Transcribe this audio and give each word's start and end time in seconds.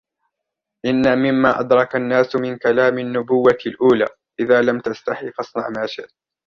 إِنَّ 0.85 1.17
مِمَّا 1.19 1.59
أَدْرَكَ 1.59 1.95
النَّاسُ 1.95 2.35
مِنْ 2.35 2.57
كَلاَمِ 2.57 2.99
النُّبُوَّةِ 2.99 3.57
الأُولَى 3.65 4.07
إِذَا 4.39 4.61
لَمْ 4.61 4.79
تَسْتَحِ 4.79 5.25
فَاصْنَعْ 5.25 5.69
مَا 5.69 5.85
شِئْتَ 5.85 6.11